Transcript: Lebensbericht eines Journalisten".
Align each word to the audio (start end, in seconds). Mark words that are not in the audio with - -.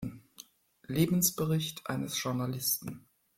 Lebensbericht 0.87 1.85
eines 1.87 2.15
Journalisten". 2.23 3.05